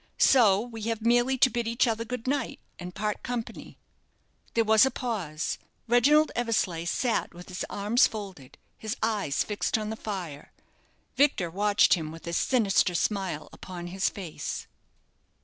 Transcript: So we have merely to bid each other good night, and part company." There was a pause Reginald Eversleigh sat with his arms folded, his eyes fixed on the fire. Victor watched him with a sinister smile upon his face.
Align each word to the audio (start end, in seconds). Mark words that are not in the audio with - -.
So 0.17 0.59
we 0.61 0.81
have 0.89 1.03
merely 1.03 1.37
to 1.37 1.51
bid 1.51 1.67
each 1.67 1.85
other 1.85 2.03
good 2.03 2.25
night, 2.25 2.59
and 2.79 2.95
part 2.95 3.21
company." 3.21 3.77
There 4.55 4.63
was 4.63 4.83
a 4.83 4.89
pause 4.89 5.59
Reginald 5.87 6.31
Eversleigh 6.35 6.85
sat 6.87 7.35
with 7.35 7.49
his 7.49 7.63
arms 7.69 8.07
folded, 8.07 8.57
his 8.79 8.97
eyes 9.03 9.43
fixed 9.43 9.77
on 9.77 9.91
the 9.91 9.95
fire. 9.95 10.53
Victor 11.17 11.51
watched 11.51 11.93
him 11.93 12.11
with 12.11 12.25
a 12.25 12.33
sinister 12.33 12.95
smile 12.95 13.47
upon 13.53 13.85
his 13.93 14.09
face. 14.09 14.65